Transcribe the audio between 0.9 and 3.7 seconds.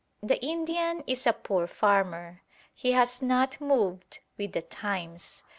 is a poor farmer. He has not